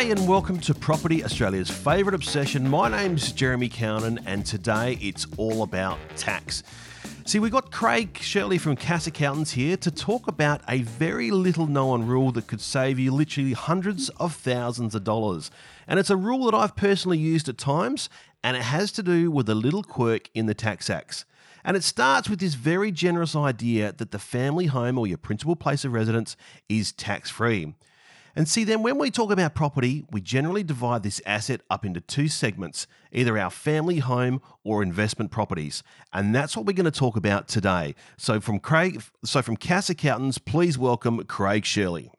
G'day 0.00 0.12
and 0.12 0.26
welcome 0.26 0.58
to 0.60 0.72
Property 0.72 1.22
Australia's 1.22 1.68
favourite 1.68 2.14
obsession. 2.14 2.66
My 2.66 2.88
name's 2.88 3.32
Jeremy 3.32 3.68
Cowan 3.68 4.18
and 4.24 4.46
today 4.46 4.96
it's 4.98 5.26
all 5.36 5.62
about 5.62 5.98
tax. 6.16 6.62
See, 7.26 7.38
we've 7.38 7.52
got 7.52 7.70
Craig 7.70 8.16
Shirley 8.18 8.56
from 8.56 8.76
Cass 8.76 9.06
Accountants 9.06 9.50
here 9.52 9.76
to 9.76 9.90
talk 9.90 10.26
about 10.26 10.62
a 10.66 10.80
very 10.80 11.30
little 11.30 11.66
known 11.66 12.06
rule 12.06 12.32
that 12.32 12.46
could 12.46 12.62
save 12.62 12.98
you 12.98 13.12
literally 13.12 13.52
hundreds 13.52 14.08
of 14.16 14.34
thousands 14.34 14.94
of 14.94 15.04
dollars. 15.04 15.50
And 15.86 16.00
it's 16.00 16.08
a 16.08 16.16
rule 16.16 16.46
that 16.46 16.56
I've 16.56 16.76
personally 16.76 17.18
used 17.18 17.50
at 17.50 17.58
times, 17.58 18.08
and 18.42 18.56
it 18.56 18.62
has 18.62 18.92
to 18.92 19.02
do 19.02 19.30
with 19.30 19.50
a 19.50 19.54
little 19.54 19.82
quirk 19.82 20.30
in 20.32 20.46
the 20.46 20.54
tax 20.54 20.88
acts. 20.88 21.26
And 21.62 21.76
it 21.76 21.84
starts 21.84 22.30
with 22.30 22.40
this 22.40 22.54
very 22.54 22.90
generous 22.90 23.36
idea 23.36 23.92
that 23.98 24.12
the 24.12 24.18
family 24.18 24.64
home 24.64 24.96
or 24.96 25.06
your 25.06 25.18
principal 25.18 25.56
place 25.56 25.84
of 25.84 25.92
residence 25.92 26.38
is 26.70 26.90
tax 26.90 27.28
free. 27.28 27.74
And 28.36 28.48
see, 28.48 28.64
then 28.64 28.82
when 28.82 28.98
we 28.98 29.10
talk 29.10 29.30
about 29.30 29.54
property, 29.54 30.04
we 30.10 30.20
generally 30.20 30.62
divide 30.62 31.02
this 31.02 31.20
asset 31.26 31.62
up 31.68 31.84
into 31.84 32.00
two 32.00 32.28
segments 32.28 32.86
either 33.12 33.36
our 33.36 33.50
family 33.50 33.98
home 33.98 34.40
or 34.64 34.82
investment 34.82 35.30
properties. 35.30 35.82
And 36.12 36.34
that's 36.34 36.56
what 36.56 36.64
we're 36.64 36.74
going 36.74 36.84
to 36.84 36.90
talk 36.92 37.16
about 37.16 37.48
today. 37.48 37.94
So, 38.16 38.40
from 38.40 38.60
Craig, 38.60 39.02
so 39.24 39.42
from 39.42 39.56
Cass 39.56 39.90
Accountants, 39.90 40.38
please 40.38 40.78
welcome 40.78 41.22
Craig 41.24 41.64
Shirley. 41.64 42.12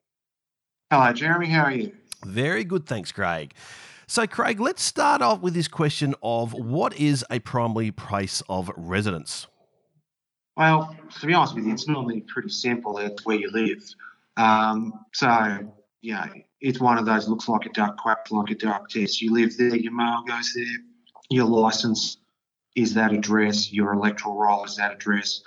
Hello, 0.92 1.14
Jeremy. 1.14 1.48
How 1.48 1.64
are 1.64 1.72
you? 1.72 1.94
Very 2.26 2.64
good, 2.64 2.86
thanks, 2.86 3.12
Craig. 3.12 3.54
So, 4.08 4.28
Craig, 4.28 4.60
let's 4.60 4.84
start 4.84 5.22
off 5.22 5.40
with 5.40 5.54
this 5.54 5.70
question 5.70 6.14
of 6.22 6.54
what 6.54 6.94
is 6.98 7.24
a 7.32 7.40
primary 7.40 7.92
place 7.92 8.44
of 8.50 8.70
residence? 8.76 9.48
Well, 10.58 10.94
to 11.22 11.26
be 11.26 11.34
honest 11.34 11.56
with 11.56 11.66
you, 11.66 11.72
it's 11.72 11.88
normally 11.88 12.22
pretty 12.22 12.50
simple. 12.50 12.98
It's 12.98 13.26
where 13.26 13.38
you 13.38 13.50
live. 13.52 13.82
Um, 14.36 15.06
so, 15.14 15.74
yeah, 16.02 16.28
it's 16.60 16.80
one 16.80 16.98
of 16.98 17.06
those 17.06 17.28
looks 17.28 17.48
like 17.48 17.66
a 17.66 17.70
duck, 17.70 17.98
quacks 17.98 18.32
like 18.32 18.50
a 18.50 18.56
duck 18.56 18.90
test. 18.90 19.22
You 19.22 19.34
live 19.34 19.56
there, 19.58 19.76
your 19.76 19.94
mail 19.94 20.24
goes 20.28 20.52
there, 20.56 20.78
your 21.30 21.46
license 21.46 22.18
is 22.76 22.94
that 22.96 23.14
address, 23.14 23.72
your 23.72 23.94
electoral 23.94 24.36
roll 24.36 24.64
is 24.66 24.78
that 24.78 24.94
address. 24.94 25.42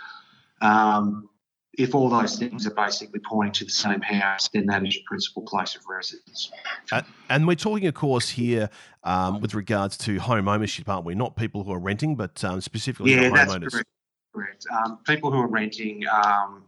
Um, 0.60 1.28
if 1.76 1.94
all 1.94 2.08
those 2.08 2.38
things 2.38 2.66
are 2.68 2.74
basically 2.74 3.20
pointing 3.20 3.52
to 3.52 3.64
the 3.64 3.70
same 3.70 4.00
house, 4.00 4.48
then 4.48 4.66
that 4.66 4.86
is 4.86 4.94
your 4.94 5.04
principal 5.06 5.42
place 5.42 5.74
of 5.74 5.82
residence. 5.88 6.52
Uh, 6.92 7.02
and 7.28 7.48
we're 7.48 7.56
talking, 7.56 7.86
of 7.88 7.94
course, 7.94 8.28
here 8.28 8.70
um, 9.02 9.40
with 9.40 9.54
regards 9.54 9.96
to 9.98 10.18
home 10.18 10.46
ownership, 10.46 10.88
aren't 10.88 11.04
we? 11.04 11.16
Not 11.16 11.36
people 11.36 11.64
who 11.64 11.72
are 11.72 11.80
renting, 11.80 12.14
but 12.14 12.44
um, 12.44 12.60
specifically 12.60 13.12
yeah, 13.12 13.28
homeowners. 13.28 13.60
That's 13.60 13.74
correct. 13.74 13.88
correct. 14.32 14.66
Um, 14.72 14.98
people 15.04 15.32
who 15.32 15.38
are 15.38 15.48
renting 15.48 16.04
um, 16.06 16.62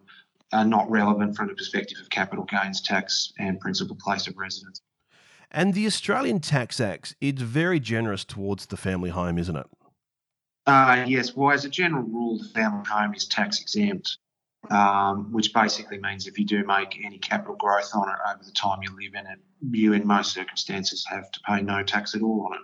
are 0.52 0.64
not 0.64 0.91
relevant 0.91 1.36
from 1.36 1.48
the 1.48 1.55
perspective 1.55 1.98
of 2.00 2.08
capital 2.11 2.44
gains 2.44 2.80
tax 2.80 3.33
and 3.39 3.61
principal 3.61 3.97
place 3.97 4.27
of 4.27 4.36
residence. 4.36 4.80
And 5.50 5.75
the 5.75 5.86
Australian 5.86 6.41
Tax 6.41 6.80
Act, 6.80 7.14
it's 7.20 7.42
very 7.42 7.80
generous 7.80 8.25
towards 8.25 8.66
the 8.66 8.77
family 8.77 9.11
home, 9.11 9.38
isn't 9.38 9.56
it? 9.56 9.66
Uh, 10.66 11.05
yes. 11.06 11.34
Well, 11.36 11.53
as 11.53 11.64
a 11.64 11.69
general 11.69 12.03
rule, 12.03 12.38
the 12.38 12.48
family 12.48 12.84
home 12.88 13.14
is 13.14 13.27
tax 13.27 13.61
exempt, 13.61 14.19
um, 14.70 15.33
which 15.33 15.55
basically 15.55 15.98
means 15.98 16.27
if 16.27 16.38
you 16.38 16.44
do 16.44 16.64
make 16.64 17.00
any 17.05 17.19
capital 17.19 17.55
growth 17.55 17.91
on 17.94 18.08
it 18.08 18.16
over 18.28 18.42
the 18.42 18.50
time 18.50 18.81
you 18.83 18.91
live 18.91 19.14
in 19.14 19.27
it, 19.31 19.38
you, 19.70 19.92
in 19.92 20.06
most 20.06 20.33
circumstances, 20.33 21.06
have 21.08 21.31
to 21.31 21.41
pay 21.47 21.62
no 21.62 21.83
tax 21.84 22.14
at 22.14 22.22
all 22.22 22.48
on 22.50 22.58
it. 22.58 22.62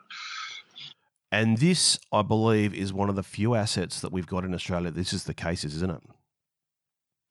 And 1.30 1.58
this, 1.58 1.98
I 2.12 2.22
believe, 2.22 2.74
is 2.74 2.92
one 2.92 3.08
of 3.08 3.16
the 3.16 3.22
few 3.22 3.54
assets 3.54 4.00
that 4.00 4.12
we've 4.12 4.26
got 4.26 4.44
in 4.44 4.52
Australia. 4.52 4.90
This 4.90 5.12
is 5.12 5.24
the 5.24 5.32
case, 5.32 5.64
isn't 5.64 5.90
it? 5.90 6.02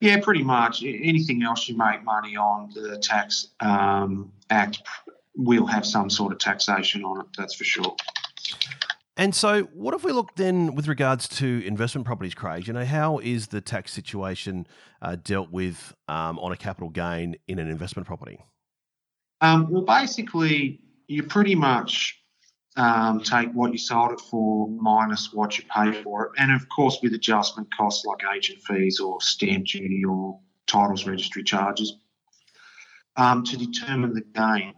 Yeah, 0.02 0.18
pretty 0.18 0.42
much. 0.42 0.82
Anything 0.82 1.44
else 1.44 1.68
you 1.68 1.76
make 1.76 2.02
money 2.02 2.36
on, 2.36 2.72
the 2.74 2.98
Tax 2.98 3.50
um, 3.60 4.32
Act 4.50 4.82
will 5.36 5.64
have 5.64 5.86
some 5.86 6.10
sort 6.10 6.32
of 6.32 6.40
taxation 6.40 7.04
on 7.04 7.20
it, 7.20 7.26
that's 7.38 7.54
for 7.54 7.62
sure. 7.62 7.94
And 9.16 9.32
so, 9.32 9.62
what 9.74 9.94
if 9.94 10.02
we 10.02 10.10
look 10.10 10.34
then 10.34 10.74
with 10.74 10.88
regards 10.88 11.28
to 11.38 11.64
investment 11.64 12.04
properties, 12.04 12.34
Craig? 12.34 12.66
You 12.66 12.72
know, 12.72 12.84
how 12.84 13.18
is 13.18 13.46
the 13.46 13.60
tax 13.60 13.92
situation 13.92 14.66
uh, 15.00 15.18
dealt 15.22 15.52
with 15.52 15.94
um, 16.08 16.36
on 16.40 16.50
a 16.50 16.56
capital 16.56 16.88
gain 16.88 17.36
in 17.46 17.60
an 17.60 17.68
investment 17.68 18.04
property? 18.04 18.44
Um, 19.40 19.70
well, 19.70 19.82
basically, 19.82 20.80
you 21.06 21.22
pretty 21.22 21.54
much 21.54 22.21
um, 22.76 23.20
take 23.20 23.50
what 23.52 23.72
you 23.72 23.78
sold 23.78 24.12
it 24.12 24.20
for 24.20 24.68
minus 24.68 25.32
what 25.32 25.58
you 25.58 25.64
pay 25.74 25.92
for 26.02 26.26
it, 26.26 26.32
and 26.38 26.52
of 26.52 26.66
course 26.68 26.98
with 27.02 27.12
adjustment 27.14 27.68
costs 27.76 28.04
like 28.04 28.20
agent 28.34 28.60
fees 28.62 28.98
or 29.00 29.20
stamp 29.20 29.66
duty 29.66 30.04
or 30.04 30.38
titles 30.66 31.06
registry 31.06 31.42
charges 31.42 31.96
um, 33.16 33.44
to 33.44 33.56
determine 33.56 34.14
the 34.14 34.22
gain. 34.22 34.74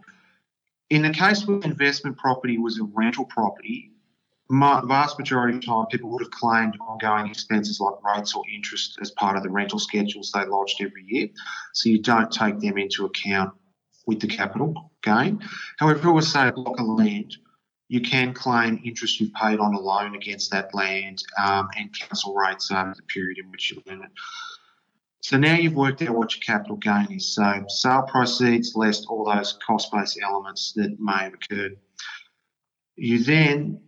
In 0.89 1.01
the 1.01 1.09
case 1.09 1.47
where 1.47 1.59
investment 1.61 2.17
property 2.17 2.57
was 2.57 2.79
a 2.79 2.83
rental 2.83 3.25
property, 3.25 3.91
my, 4.49 4.81
vast 4.85 5.17
majority 5.17 5.57
of 5.57 5.65
time 5.65 5.85
people 5.87 6.11
would 6.11 6.21
have 6.21 6.31
claimed 6.31 6.77
ongoing 6.79 7.27
expenses 7.27 7.79
like 7.79 7.95
rates 8.03 8.35
or 8.35 8.43
interest 8.53 8.99
as 9.01 9.09
part 9.11 9.35
of 9.35 9.43
the 9.43 9.49
rental 9.49 9.79
schedules 9.79 10.31
they 10.31 10.45
lodged 10.45 10.81
every 10.81 11.03
year. 11.07 11.27
So 11.73 11.89
you 11.89 12.01
don't 12.01 12.31
take 12.31 12.59
them 12.59 12.77
into 12.77 13.05
account 13.05 13.53
with 14.05 14.19
the 14.19 14.27
capital 14.27 14.91
gain. 15.01 15.41
However, 15.77 15.99
if 15.99 16.05
it 16.05 16.11
was 16.11 16.31
say 16.31 16.49
a 16.49 16.51
block 16.51 16.79
of 16.79 16.85
land 16.85 17.37
you 17.87 18.01
can 18.01 18.33
claim 18.33 18.81
interest 18.83 19.19
you've 19.19 19.33
paid 19.33 19.59
on 19.59 19.73
a 19.73 19.79
loan 19.79 20.15
against 20.15 20.51
that 20.51 20.73
land 20.73 21.23
um, 21.43 21.69
and 21.77 21.93
council 21.93 22.33
rates 22.33 22.71
over 22.71 22.93
the 22.95 23.03
period 23.03 23.37
in 23.37 23.51
which 23.51 23.71
you 23.71 23.81
own 23.89 24.03
it. 24.03 24.11
So 25.21 25.37
now 25.37 25.55
you've 25.55 25.75
worked 25.75 26.01
out 26.01 26.15
what 26.15 26.35
your 26.35 26.41
capital 26.41 26.77
gain 26.77 27.11
is. 27.11 27.33
So 27.33 27.65
sale 27.67 28.03
proceeds 28.03 28.75
less 28.75 29.05
all 29.05 29.25
those 29.25 29.57
cost-based 29.65 30.19
elements 30.21 30.73
that 30.75 30.99
may 30.99 31.23
have 31.23 31.33
occurred. 31.33 31.77
You 32.95 33.23
then, 33.23 33.81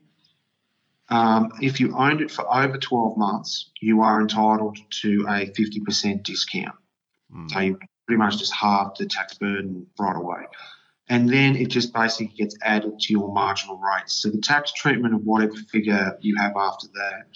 um, 1.10 1.52
if 1.62 1.80
you 1.80 1.96
owned 1.96 2.22
it 2.22 2.32
for 2.32 2.46
over 2.54 2.78
12 2.78 3.18
months, 3.18 3.72
you 3.82 4.02
are 4.02 4.20
entitled 4.20 4.78
to 5.02 5.26
a 5.28 5.52
50% 5.52 6.24
discount. 6.24 6.76
Mm. 7.34 7.52
So 7.52 7.60
you 7.60 7.80
pretty 8.06 8.18
much 8.18 8.38
just 8.38 8.54
halve 8.54 8.96
the 8.98 9.06
tax 9.06 9.38
burden 9.38 9.88
right 10.00 10.16
away 10.16 10.46
and 11.10 11.30
then 11.30 11.56
it 11.56 11.70
just 11.70 11.94
basically 11.94 12.28
gets 12.28 12.58
added 12.62 13.00
to 13.00 13.14
your 13.14 13.32
marginal 13.34 13.78
rates. 13.80 14.22
So 14.22 14.30
the 14.30 14.40
tax 14.40 14.74
treatment 14.74 15.14
of 15.14 15.22
whatever 15.24 15.56
figure 15.72 16.18
you 16.22 16.36
have 16.38 16.54
after 16.58 16.88
that 16.94 17.28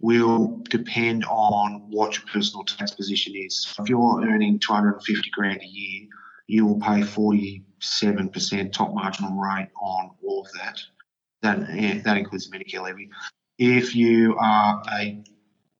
will 0.00 0.60
depend 0.68 1.24
on 1.24 1.86
what 1.90 2.16
your 2.16 2.26
personal 2.32 2.64
tax 2.64 2.92
position 2.92 3.34
is. 3.36 3.62
So 3.62 3.82
if 3.82 3.88
you're 3.88 4.22
earning 4.22 4.58
250 4.58 5.30
grand 5.30 5.60
a 5.62 5.66
year, 5.66 6.08
you 6.46 6.66
will 6.66 6.80
pay 6.80 7.00
47% 7.02 8.72
top 8.72 8.94
marginal 8.94 9.32
rate 9.32 9.68
on 9.80 10.10
all 10.24 10.46
of 10.46 10.52
that. 10.52 10.80
That, 11.42 12.04
that 12.04 12.16
includes 12.16 12.48
the 12.48 12.58
Medicare 12.58 12.82
levy. 12.82 13.10
If 13.58 13.94
you 13.94 14.36
are 14.38 14.82
a 14.92 15.22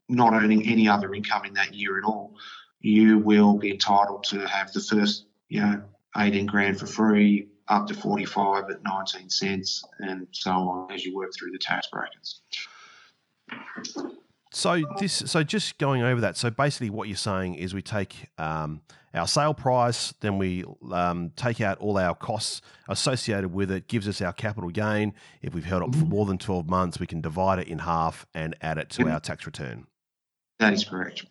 not 0.09 0.33
earning 0.33 0.67
any 0.67 0.89
other 0.89 1.13
income 1.15 1.45
in 1.45 1.55
that 1.55 1.75
year 1.75 1.99
at 1.99 2.05
all, 2.05 2.35
you 2.81 3.19
will 3.19 3.59
be 3.59 3.73
entitled 3.73 4.25
to 4.25 4.47
have 4.47 4.73
the 4.73 4.81
first, 4.81 5.27
you 5.49 5.61
know, 5.61 5.83
18 6.19 6.47
grand 6.47 6.79
for 6.79 6.87
free, 6.87 7.49
up 7.69 7.87
to 7.87 7.95
45 7.95 8.71
at 8.71 8.83
19 8.83 9.31
cents, 9.31 9.85
and 10.01 10.27
so 10.33 10.51
on 10.51 10.93
as 10.93 11.05
you 11.05 11.15
work 11.15 11.31
through 11.35 11.53
the 11.53 11.59
tax 11.59 11.87
brackets. 11.89 12.41
So 14.53 14.83
this, 14.99 15.13
so 15.27 15.43
just 15.43 15.79
going 15.79 16.03
over 16.03 16.21
that. 16.23 16.37
So 16.37 16.51
basically, 16.51 16.91
what 16.91 17.09
you're 17.09 17.17
saying 17.17 17.57
is 17.57 17.75
we 17.75 17.83
take 17.83 18.29
um, 18.39 18.81
our 19.15 19.27
sale 19.27 19.55
price, 19.55 20.15
then 20.21 20.39
we 20.39 20.65
um, 20.91 21.33
take 21.37 21.61
out 21.61 21.79
all 21.79 21.99
our 21.99 22.15
costs 22.15 22.63
associated 22.89 23.53
with 23.53 23.71
it, 23.71 23.89
gives 23.89 24.09
us 24.09 24.23
our 24.23 24.33
capital 24.33 24.71
gain. 24.71 25.15
If 25.43 25.55
we've 25.55 25.65
held 25.65 25.95
it 25.95 25.99
for 25.99 26.07
more 26.07 26.25
than 26.25 26.39
12 26.39 26.69
months, 26.69 26.99
we 26.99 27.07
can 27.07 27.21
divide 27.21 27.59
it 27.59 27.69
in 27.69 27.81
half 27.81 28.27
and 28.35 28.57
add 28.63 28.79
it 28.79 28.89
to 28.91 29.09
our 29.09 29.21
tax 29.21 29.45
return. 29.45 29.87
That 30.59 30.73
is 30.73 30.85
correct. 30.85 31.27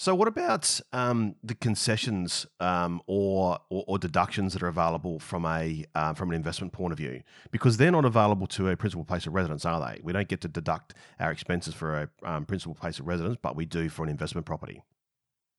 So, 0.00 0.14
what 0.14 0.28
about 0.28 0.80
um, 0.94 1.34
the 1.44 1.54
concessions 1.54 2.46
um, 2.58 3.02
or, 3.06 3.58
or, 3.68 3.84
or 3.86 3.98
deductions 3.98 4.54
that 4.54 4.62
are 4.62 4.68
available 4.68 5.18
from 5.18 5.44
a 5.44 5.84
uh, 5.94 6.14
from 6.14 6.30
an 6.30 6.36
investment 6.36 6.72
point 6.72 6.92
of 6.92 6.96
view? 6.96 7.20
Because 7.50 7.76
they're 7.76 7.90
not 7.90 8.06
available 8.06 8.46
to 8.46 8.70
a 8.70 8.76
principal 8.78 9.04
place 9.04 9.26
of 9.26 9.34
residence, 9.34 9.66
are 9.66 9.78
they? 9.78 10.00
We 10.02 10.14
don't 10.14 10.26
get 10.26 10.40
to 10.40 10.48
deduct 10.48 10.94
our 11.18 11.30
expenses 11.30 11.74
for 11.74 11.98
a 11.98 12.08
um, 12.26 12.46
principal 12.46 12.74
place 12.74 12.98
of 12.98 13.08
residence, 13.08 13.36
but 13.42 13.56
we 13.56 13.66
do 13.66 13.90
for 13.90 14.02
an 14.02 14.08
investment 14.08 14.46
property. 14.46 14.82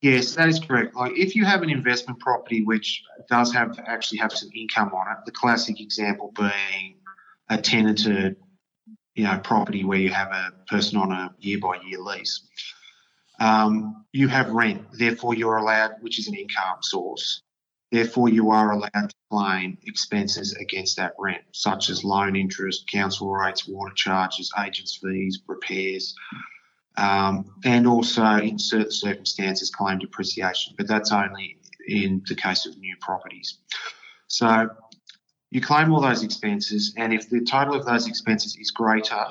Yes, 0.02 0.34
that 0.34 0.50
is 0.50 0.60
correct. 0.60 0.96
Like 0.96 1.16
if 1.16 1.36
you 1.36 1.46
have 1.46 1.62
an 1.62 1.70
investment 1.70 2.20
property 2.20 2.64
which 2.64 3.04
does 3.30 3.54
have 3.54 3.78
actually 3.86 4.18
have 4.18 4.32
some 4.32 4.50
income 4.56 4.92
on 4.92 5.06
it, 5.12 5.20
the 5.28 5.32
classic 5.32 5.80
example 5.80 6.34
being 6.36 6.96
a 7.52 7.60
tenanted, 7.60 8.38
you 9.14 9.24
know, 9.24 9.38
property 9.44 9.84
where 9.84 10.00
you 10.00 10.10
have 10.10 10.32
a 10.32 10.52
person 10.68 10.98
on 10.98 11.12
a 11.12 11.32
year 11.38 11.60
by 11.60 11.78
year 11.86 12.00
lease 12.00 12.42
um, 13.42 14.06
you 14.14 14.28
have 14.30 14.52
rent, 14.52 14.82
therefore 14.94 15.34
you're 15.36 15.58
allowed, 15.58 15.96
which 16.02 16.20
is 16.20 16.28
an 16.28 16.36
income 16.36 16.78
source. 16.82 17.42
Therefore, 17.92 18.30
you 18.30 18.52
are 18.52 18.72
allowed 18.72 19.10
to 19.10 19.16
claim 19.30 19.78
expenses 19.84 20.54
against 20.54 20.96
that 20.96 21.14
rent, 21.20 21.44
such 21.52 21.90
as 21.90 22.06
loan 22.06 22.38
interest, 22.38 22.90
council 22.90 23.30
rates, 23.30 23.68
water 23.68 23.94
charges, 23.94 24.50
agents' 24.58 24.98
fees, 25.02 25.42
repairs, 25.46 26.16
um, 26.96 27.54
and 27.66 27.86
also 27.88 28.24
in 28.38 28.58
certain 28.58 28.92
circumstances 28.92 29.70
claim 29.72 30.00
depreciation. 30.00 30.74
But 30.78 30.88
that's 30.88 31.12
only 31.12 31.58
in 31.86 32.22
the 32.30 32.36
case 32.36 32.66
of 32.66 32.78
new 32.78 32.96
properties. 33.02 33.58
So 34.28 34.70
You 35.52 35.60
claim 35.60 35.92
all 35.92 36.00
those 36.00 36.24
expenses, 36.24 36.94
and 36.96 37.14
if 37.14 37.30
the 37.30 37.42
total 37.42 37.76
of 37.76 37.86
those 37.86 38.08
expenses 38.08 38.56
is 38.58 38.72
greater 38.72 39.26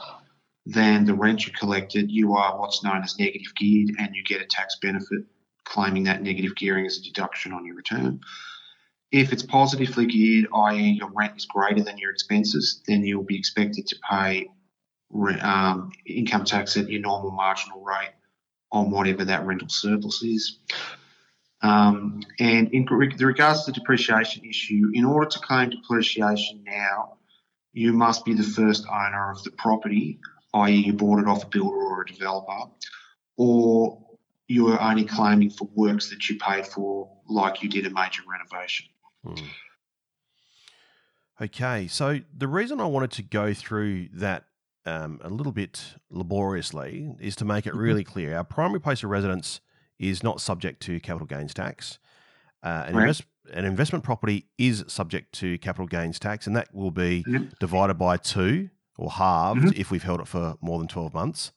than 0.70 1.04
the 1.04 1.14
rent 1.14 1.46
you 1.46 1.52
collected, 1.52 2.10
you 2.10 2.34
are 2.34 2.58
what's 2.58 2.84
known 2.84 3.02
as 3.02 3.18
negative 3.18 3.54
geared, 3.56 3.96
and 3.98 4.14
you 4.14 4.22
get 4.24 4.40
a 4.40 4.46
tax 4.46 4.76
benefit 4.80 5.24
claiming 5.64 6.04
that 6.04 6.22
negative 6.22 6.54
gearing 6.56 6.86
as 6.86 6.98
a 6.98 7.02
deduction 7.02 7.52
on 7.52 7.64
your 7.64 7.74
return. 7.74 8.20
If 9.10 9.32
it's 9.32 9.42
positively 9.42 10.06
geared, 10.06 10.48
i.e., 10.54 10.98
your 10.98 11.10
rent 11.10 11.36
is 11.36 11.46
greater 11.46 11.82
than 11.82 11.98
your 11.98 12.12
expenses, 12.12 12.82
then 12.86 13.04
you'll 13.04 13.24
be 13.24 13.38
expected 13.38 13.86
to 13.88 13.96
pay 14.08 14.48
um, 15.40 15.90
income 16.06 16.44
tax 16.44 16.76
at 16.76 16.88
your 16.88 17.00
normal 17.00 17.32
marginal 17.32 17.82
rate 17.82 18.14
on 18.70 18.90
whatever 18.90 19.24
that 19.24 19.44
rental 19.44 19.68
surplus 19.68 20.22
is. 20.22 20.58
Um, 21.62 22.22
and 22.38 22.72
in 22.72 22.86
regards 22.86 23.64
to 23.64 23.72
the 23.72 23.80
depreciation 23.80 24.44
issue, 24.44 24.90
in 24.94 25.04
order 25.04 25.28
to 25.30 25.38
claim 25.40 25.70
depreciation 25.70 26.62
now, 26.64 27.16
you 27.72 27.92
must 27.92 28.24
be 28.24 28.34
the 28.34 28.44
first 28.44 28.86
owner 28.88 29.30
of 29.30 29.42
the 29.42 29.50
property, 29.50 30.20
i.e., 30.54 30.74
you 30.74 30.92
bought 30.92 31.20
it 31.20 31.26
off 31.26 31.44
a 31.44 31.46
builder 31.46 31.76
or 31.76 32.02
a 32.02 32.06
developer, 32.06 32.70
or 33.36 33.98
you 34.48 34.68
are 34.68 34.80
only 34.80 35.04
claiming 35.04 35.50
for 35.50 35.68
works 35.74 36.10
that 36.10 36.28
you 36.28 36.36
paid 36.38 36.66
for, 36.66 37.10
like 37.28 37.62
you 37.62 37.68
did 37.68 37.86
a 37.86 37.90
major 37.90 38.22
renovation. 38.28 38.86
Hmm. 39.24 39.46
Okay, 41.42 41.86
so 41.86 42.20
the 42.36 42.48
reason 42.48 42.80
I 42.80 42.86
wanted 42.86 43.12
to 43.12 43.22
go 43.22 43.54
through 43.54 44.08
that 44.14 44.44
um, 44.84 45.20
a 45.22 45.28
little 45.28 45.52
bit 45.52 45.94
laboriously 46.10 47.14
is 47.20 47.36
to 47.36 47.44
make 47.44 47.66
it 47.66 47.70
mm-hmm. 47.70 47.78
really 47.78 48.04
clear. 48.04 48.36
Our 48.36 48.44
primary 48.44 48.80
place 48.80 49.02
of 49.02 49.10
residence 49.10 49.60
is 49.98 50.22
not 50.22 50.40
subject 50.40 50.82
to 50.82 51.00
capital 51.00 51.26
gains 51.26 51.54
tax. 51.54 51.98
Uh, 52.62 52.84
an, 52.88 52.94
right. 52.94 53.02
invest, 53.02 53.24
an, 53.52 53.64
investment 53.64 54.04
property 54.04 54.46
is 54.58 54.84
subject 54.86 55.32
to 55.36 55.58
capital 55.58 55.86
gains 55.86 56.18
tax, 56.18 56.46
and 56.46 56.56
that 56.56 56.74
will 56.74 56.90
be 56.90 57.24
mm-hmm. 57.26 57.44
divided 57.58 57.94
by 57.94 58.16
two 58.16 58.68
or 59.00 59.10
halved 59.10 59.60
mm-hmm. 59.60 59.80
if 59.80 59.90
we've 59.90 60.02
held 60.02 60.20
it 60.20 60.28
for 60.28 60.56
more 60.60 60.78
than 60.78 60.86
12 60.86 61.14
months. 61.14 61.52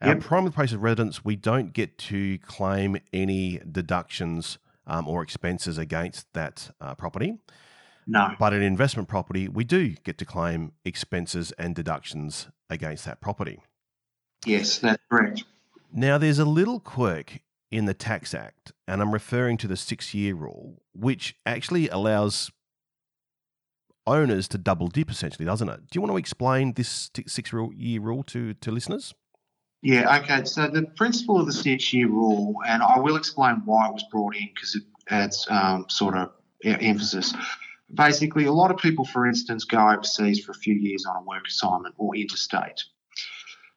Our 0.00 0.08
yep. 0.08 0.20
primary 0.20 0.52
place 0.52 0.72
of 0.72 0.82
residence, 0.82 1.24
we 1.24 1.34
don't 1.34 1.72
get 1.72 1.98
to 1.98 2.38
claim 2.38 2.98
any 3.12 3.60
deductions 3.70 4.58
um, 4.86 5.08
or 5.08 5.22
expenses 5.22 5.78
against 5.78 6.32
that 6.34 6.70
uh, 6.80 6.94
property. 6.94 7.38
No. 8.06 8.34
But 8.38 8.52
an 8.52 8.62
investment 8.62 9.08
property, 9.08 9.48
we 9.48 9.64
do 9.64 9.90
get 10.04 10.16
to 10.18 10.24
claim 10.24 10.72
expenses 10.84 11.50
and 11.52 11.74
deductions 11.74 12.48
against 12.70 13.04
that 13.06 13.20
property. 13.20 13.60
Yes, 14.44 14.78
that's 14.78 15.02
correct. 15.10 15.44
Now, 15.92 16.18
there's 16.18 16.38
a 16.38 16.44
little 16.44 16.78
quirk 16.78 17.40
in 17.72 17.86
the 17.86 17.94
Tax 17.94 18.32
Act, 18.32 18.70
and 18.86 19.02
I'm 19.02 19.12
referring 19.12 19.56
to 19.58 19.66
the 19.66 19.76
six 19.76 20.14
year 20.14 20.34
rule, 20.34 20.82
which 20.92 21.36
actually 21.44 21.88
allows 21.88 22.52
owners 24.06 24.48
to 24.48 24.58
double 24.58 24.88
dip 24.88 25.10
essentially, 25.10 25.44
doesn't 25.44 25.68
it? 25.68 25.80
Do 25.90 25.96
you 25.96 26.00
want 26.00 26.12
to 26.12 26.16
explain 26.16 26.72
this 26.74 27.10
six 27.26 27.52
year 27.52 28.00
rule 28.00 28.22
to, 28.24 28.54
to 28.54 28.70
listeners? 28.70 29.14
Yeah, 29.82 30.18
okay. 30.18 30.44
So 30.44 30.68
the 30.68 30.82
principle 30.96 31.40
of 31.40 31.46
the 31.46 31.52
six 31.52 31.92
year 31.92 32.08
rule, 32.08 32.56
and 32.66 32.82
I 32.82 32.98
will 32.98 33.16
explain 33.16 33.62
why 33.64 33.88
it 33.88 33.92
was 33.92 34.04
brought 34.10 34.36
in 34.36 34.48
because 34.54 34.74
it 34.74 34.82
adds 35.08 35.46
um, 35.50 35.86
sort 35.88 36.16
of 36.16 36.32
emphasis 36.64 37.34
basically, 37.92 38.44
a 38.44 38.52
lot 38.52 38.70
of 38.70 38.78
people, 38.78 39.04
for 39.04 39.26
instance, 39.26 39.64
go 39.64 39.78
overseas 39.78 40.44
for 40.44 40.52
a 40.52 40.54
few 40.54 40.74
years 40.74 41.04
on 41.06 41.16
a 41.16 41.22
work 41.22 41.46
assignment 41.46 41.94
or 41.98 42.16
interstate. 42.16 42.84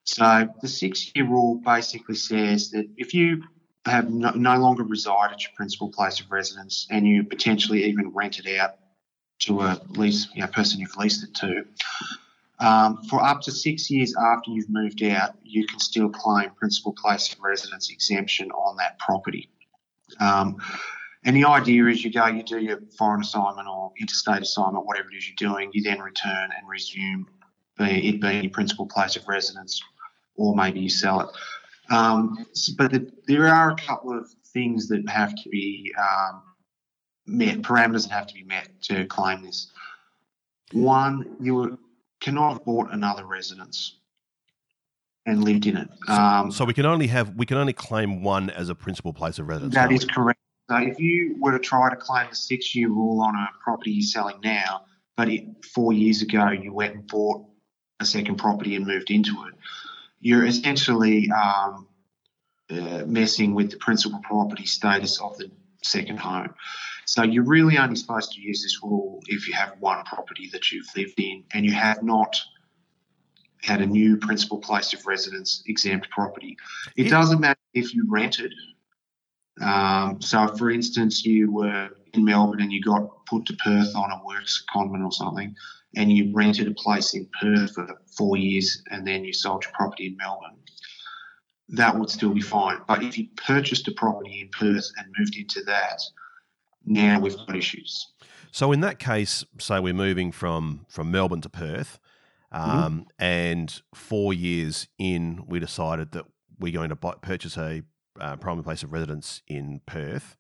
So 0.04 0.48
the 0.62 0.68
six 0.68 1.12
year 1.16 1.26
rule 1.26 1.62
basically 1.64 2.16
says 2.16 2.72
that 2.72 2.88
if 2.98 3.14
you 3.14 3.44
have 3.86 4.10
no, 4.10 4.32
no, 4.32 4.58
longer 4.58 4.84
reside 4.84 5.32
at 5.32 5.44
your 5.44 5.52
principal 5.56 5.90
place 5.90 6.20
of 6.20 6.32
residence 6.32 6.88
and 6.90 7.08
you 7.08 7.24
potentially 7.24 7.86
even 7.86 8.10
rent 8.10 8.40
it 8.40 8.58
out 8.60 8.76
to 9.40 9.62
a 9.62 9.82
lease, 9.90 10.28
you 10.34 10.42
know, 10.42 10.48
person 10.48 10.80
you've 10.80 10.96
leased 10.98 11.24
it 11.24 11.34
to, 11.36 11.66
um, 12.60 13.04
for 13.04 13.24
up 13.24 13.42
to 13.42 13.52
six 13.52 13.90
years 13.90 14.14
after 14.16 14.52
you've 14.52 14.70
moved 14.70 15.02
out, 15.04 15.36
you 15.44 15.66
can 15.66 15.80
still 15.80 16.10
claim 16.10 16.50
principal 16.52 16.94
place 16.94 17.32
of 17.34 17.40
residence 17.40 17.90
exemption 17.90 18.52
on 18.52 18.76
that 18.78 19.00
property. 19.00 19.50
Um, 20.20 20.58
and 21.24 21.36
the 21.36 21.46
idea 21.46 21.86
is 21.88 22.04
you 22.04 22.12
go, 22.12 22.28
you 22.28 22.44
do 22.44 22.60
your 22.60 22.80
foreign 22.98 23.22
assignment 23.22 23.68
or 23.68 23.92
interstate 24.00 24.42
assignment, 24.42 24.86
whatever 24.86 25.10
it 25.12 25.18
is 25.18 25.28
you're 25.28 25.50
doing, 25.52 25.70
you 25.74 25.84
then 25.84 26.02
return 26.02 26.50
and 26.58 26.68
resume 26.68 27.28
it 27.80 28.20
being 28.20 28.44
your 28.44 28.52
principal 28.52 28.86
place 28.86 29.16
of 29.16 29.26
residence, 29.28 29.82
or 30.36 30.54
maybe 30.56 30.82
you 30.82 30.90
sell 30.90 31.22
it. 31.22 31.30
Um, 31.94 32.46
but 32.78 32.92
the, 32.92 33.12
there 33.28 33.48
are 33.48 33.72
a 33.72 33.76
couple 33.76 34.18
of 34.18 34.30
things 34.54 34.88
that 34.90 35.08
have 35.10 35.34
to 35.36 35.50
be 35.50 35.94
um, 35.98 36.42
met, 37.30 37.62
parameters 37.62 38.08
that 38.08 38.12
have 38.12 38.28
to 38.28 38.34
be 38.34 38.44
met 38.44 38.70
to 38.84 39.06
claim 39.06 39.44
this. 39.44 39.72
One, 40.72 41.36
you 41.42 41.80
cannot 42.20 42.54
have 42.54 42.66
bought 42.66 42.92
another 42.92 43.26
residence 43.26 43.98
and 45.26 45.44
lived 45.44 45.66
in 45.66 45.78
it. 45.78 45.90
Um, 46.08 46.52
so, 46.52 46.60
so, 46.60 46.66
we 46.66 46.74
can 46.74 46.86
only 46.86 47.08
have 47.08 47.36
we 47.36 47.46
can 47.46 47.58
only 47.58 47.74
claim 47.74 48.24
one 48.24 48.50
as 48.50 48.70
a 48.70 48.76
principal 48.76 49.14
place 49.14 49.40
of 49.40 49.48
residence. 49.48 49.76
That 49.76 49.92
is 49.92 50.06
correct. 50.06 50.40
So 50.70 50.78
if 50.78 51.00
you 51.00 51.36
were 51.40 51.52
to 51.52 51.60
try 51.60 51.90
to 51.90 51.96
claim 51.96 52.28
a 52.30 52.36
six 52.36 52.76
year 52.76 52.90
rule 52.90 53.22
on 53.22 53.36
a 53.36 53.48
property 53.64 53.92
you're 53.92 54.04
selling 54.04 54.40
now, 54.44 54.86
but 55.18 55.28
it, 55.30 55.66
four 55.66 55.94
years 55.94 56.22
ago 56.22 56.50
you 56.50 56.72
went 56.72 56.94
and 56.94 57.08
bought 57.08 57.44
a 58.00 58.06
second 58.06 58.36
property 58.38 58.76
and 58.76 58.86
moved 58.86 59.10
into 59.10 59.46
it, 59.48 59.56
you're 60.20 60.46
essentially 60.46 61.30
um, 61.32 61.88
uh, 62.70 63.04
messing 63.08 63.56
with 63.56 63.72
the 63.72 63.78
principal 63.78 64.20
property 64.20 64.66
status 64.66 65.20
of 65.20 65.38
the 65.38 65.50
second 65.84 66.20
home. 66.20 66.54
So 67.10 67.24
you're 67.24 67.44
really 67.44 67.78
only 67.78 67.96
supposed 67.96 68.32
to 68.34 68.42
use 68.42 68.62
this 68.62 68.84
rule 68.84 69.20
if 69.28 69.48
you 69.48 69.54
have 69.56 69.74
one 69.80 70.04
property 70.06 70.50
that 70.54 70.72
you've 70.72 70.88
lived 70.96 71.20
in 71.20 71.44
and 71.54 71.66
you 71.66 71.74
have 71.74 72.04
not 72.04 72.36
had 73.62 73.82
a 73.82 73.86
new 73.86 74.16
principal 74.18 74.60
place 74.60 74.94
of 74.94 75.06
residence 75.06 75.64
exempt 75.68 76.10
property. 76.12 76.56
It 76.96 77.10
doesn't 77.10 77.40
matter 77.40 77.60
if 77.74 77.94
you 77.94 78.06
rented 78.08 78.54
um, 79.62 80.22
so, 80.22 80.48
for 80.56 80.70
instance, 80.70 81.26
you 81.26 81.52
were 81.52 81.90
in 82.14 82.24
Melbourne 82.24 82.62
and 82.62 82.72
you 82.72 82.82
got 82.82 83.26
put 83.26 83.46
to 83.48 83.54
Perth 83.58 83.96
on 83.96 84.12
a 84.12 84.26
works 84.26 84.64
secondment 84.64 85.04
or 85.04 85.12
something, 85.12 85.56
and 85.96 86.12
you 86.12 86.32
rented 86.34 86.68
a 86.68 86.74
place 86.74 87.14
in 87.14 87.28
Perth 87.42 87.74
for 87.74 88.02
four 88.18 88.38
years 88.38 88.82
and 88.90 89.06
then 89.06 89.26
you 89.26 89.34
sold 89.34 89.64
your 89.64 89.74
property 89.74 90.08
in 90.08 90.18
Melbourne, 90.18 90.58
that 91.70 91.98
would 91.98 92.10
still 92.10 92.34
be 92.34 92.42
fine. 92.42 92.78
But 92.88 93.04
if 93.04 93.18
you 93.18 93.28
purchased 93.36 93.88
a 93.88 93.92
property 93.92 94.42
in 94.42 94.50
Perth 94.58 94.90
and 94.98 95.14
moved 95.18 95.36
into 95.36 95.62
that, 95.66 96.02
now 96.86 97.20
we've 97.20 97.36
got 97.36 97.56
issues. 97.56 98.08
So, 98.52 98.72
in 98.72 98.80
that 98.82 99.00
case, 99.00 99.46
say 99.60 99.80
we're 99.80 99.94
moving 99.94 100.32
from, 100.32 100.86
from 100.90 101.12
Melbourne 101.12 101.42
to 101.42 101.50
Perth, 101.50 102.00
mm-hmm. 102.54 102.70
um, 102.70 102.94
mm-hmm. 102.94 103.24
and 103.24 103.82
four 103.94 104.34
years 104.34 104.88
in, 104.98 105.44
we 105.48 105.60
decided 105.60 106.12
that 106.14 106.26
we're 106.60 106.74
going 106.74 106.90
to 106.90 106.96
buy, 106.96 107.14
purchase 107.22 107.58
a 107.58 107.84
uh, 108.20 108.36
primary 108.38 108.64
place 108.64 108.84
of 108.84 108.92
residence 108.92 109.42
in 109.48 109.82
Perth. 109.86 110.36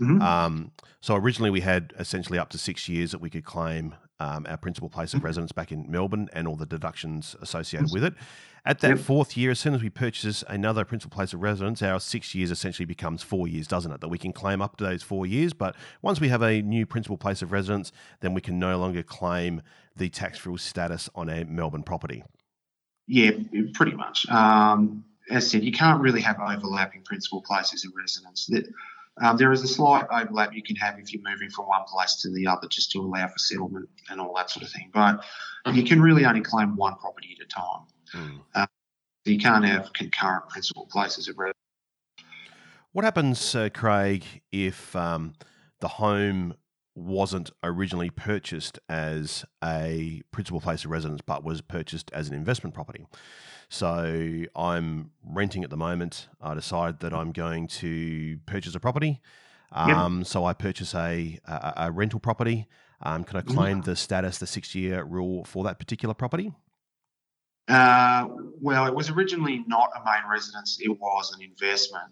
Mm-hmm. 0.00 0.20
Um, 0.20 0.72
so 1.00 1.14
originally 1.14 1.50
we 1.50 1.60
had 1.60 1.92
essentially 1.98 2.38
up 2.38 2.50
to 2.50 2.58
six 2.58 2.88
years 2.88 3.12
that 3.12 3.20
we 3.20 3.30
could 3.30 3.44
claim 3.44 3.94
um, 4.22 4.46
our 4.48 4.56
principal 4.56 4.88
place 4.88 5.12
of 5.12 5.18
mm-hmm. 5.18 5.26
residence 5.26 5.52
back 5.52 5.72
in 5.72 5.90
Melbourne 5.90 6.28
and 6.32 6.46
all 6.46 6.56
the 6.56 6.66
deductions 6.66 7.34
associated 7.40 7.90
with 7.92 8.04
it. 8.04 8.14
At 8.64 8.78
that 8.80 8.90
yep. 8.90 8.98
fourth 9.00 9.36
year, 9.36 9.50
as 9.50 9.58
soon 9.58 9.74
as 9.74 9.82
we 9.82 9.90
purchase 9.90 10.44
another 10.48 10.84
principal 10.84 11.14
place 11.14 11.32
of 11.32 11.42
residence, 11.42 11.82
our 11.82 11.98
six 11.98 12.32
years 12.32 12.52
essentially 12.52 12.86
becomes 12.86 13.20
four 13.22 13.48
years, 13.48 13.66
doesn't 13.66 13.90
it? 13.90 14.00
That 14.00 14.08
we 14.08 14.18
can 14.18 14.32
claim 14.32 14.62
up 14.62 14.76
to 14.76 14.84
those 14.84 15.02
four 15.02 15.26
years. 15.26 15.52
But 15.52 15.74
once 16.00 16.20
we 16.20 16.28
have 16.28 16.42
a 16.42 16.62
new 16.62 16.86
principal 16.86 17.16
place 17.16 17.42
of 17.42 17.50
residence, 17.50 17.90
then 18.20 18.34
we 18.34 18.40
can 18.40 18.60
no 18.60 18.78
longer 18.78 19.02
claim 19.02 19.62
the 19.96 20.08
tax 20.08 20.38
free 20.38 20.56
status 20.58 21.10
on 21.16 21.28
a 21.28 21.44
Melbourne 21.44 21.82
property. 21.82 22.22
Yeah, 23.08 23.32
pretty 23.74 23.96
much. 23.96 24.28
Um, 24.28 25.04
as 25.30 25.44
I 25.44 25.48
said, 25.48 25.64
you 25.64 25.72
can't 25.72 26.00
really 26.00 26.20
have 26.20 26.38
overlapping 26.38 27.02
principal 27.02 27.42
places 27.42 27.84
of 27.84 27.92
residence. 27.96 28.48
Um, 29.20 29.36
there 29.36 29.52
is 29.52 29.62
a 29.62 29.68
slight 29.68 30.06
overlap 30.10 30.54
you 30.54 30.62
can 30.62 30.76
have 30.76 30.98
if 30.98 31.12
you're 31.12 31.22
moving 31.22 31.50
from 31.50 31.66
one 31.66 31.82
place 31.86 32.16
to 32.22 32.30
the 32.30 32.46
other 32.46 32.66
just 32.68 32.90
to 32.92 33.00
allow 33.00 33.28
for 33.28 33.38
settlement 33.38 33.88
and 34.08 34.20
all 34.20 34.34
that 34.36 34.48
sort 34.48 34.64
of 34.64 34.70
thing. 34.70 34.90
But 34.92 35.22
you 35.72 35.82
can 35.82 36.00
really 36.00 36.24
only 36.24 36.40
claim 36.40 36.76
one 36.76 36.94
property 36.96 37.36
at 37.38 37.44
a 37.44 37.48
time. 37.48 37.86
Mm. 38.14 38.40
Uh, 38.54 38.66
you 39.24 39.38
can't 39.38 39.64
have 39.64 39.92
concurrent 39.92 40.48
principal 40.48 40.88
places 40.90 41.28
of 41.28 41.36
residence. 41.38 41.58
What 42.92 43.04
happens, 43.04 43.54
uh, 43.54 43.68
Craig, 43.72 44.24
if 44.50 44.94
um, 44.96 45.34
the 45.80 45.88
home 45.88 46.54
wasn't 46.94 47.50
originally 47.62 48.10
purchased 48.10 48.78
as 48.88 49.44
a 49.64 50.22
principal 50.30 50.60
place 50.60 50.84
of 50.84 50.90
residence, 50.90 51.20
but 51.24 51.44
was 51.44 51.60
purchased 51.60 52.10
as 52.12 52.28
an 52.28 52.34
investment 52.34 52.74
property? 52.74 53.06
So 53.68 54.44
I'm 54.54 55.12
renting 55.24 55.64
at 55.64 55.70
the 55.70 55.76
moment. 55.76 56.28
I 56.40 56.54
decide 56.54 57.00
that 57.00 57.14
I'm 57.14 57.32
going 57.32 57.68
to 57.68 58.38
purchase 58.44 58.74
a 58.74 58.80
property. 58.80 59.20
Um, 59.72 60.18
yep. 60.18 60.26
So 60.26 60.44
I 60.44 60.52
purchase 60.52 60.94
a, 60.94 61.38
a, 61.46 61.72
a 61.76 61.90
rental 61.90 62.20
property. 62.20 62.66
Um, 63.00 63.24
can 63.24 63.38
I 63.38 63.40
mm-hmm. 63.40 63.54
claim 63.54 63.80
the 63.80 63.96
status, 63.96 64.38
the 64.38 64.46
six 64.46 64.74
year 64.74 65.02
rule 65.04 65.44
for 65.44 65.64
that 65.64 65.78
particular 65.78 66.14
property? 66.14 66.52
Uh, 67.68 68.28
well, 68.60 68.86
it 68.86 68.94
was 68.94 69.08
originally 69.08 69.64
not 69.66 69.90
a 69.96 70.04
main 70.04 70.30
residence, 70.30 70.78
it 70.80 71.00
was 71.00 71.32
an 71.34 71.42
investment. 71.42 72.10